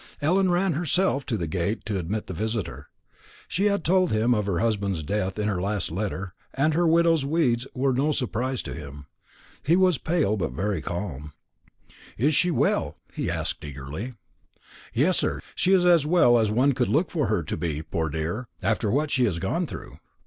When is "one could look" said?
16.49-17.11